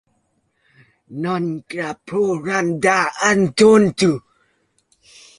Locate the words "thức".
3.97-4.19